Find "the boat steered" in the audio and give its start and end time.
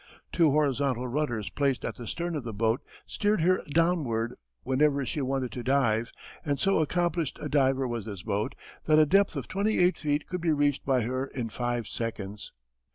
2.43-3.41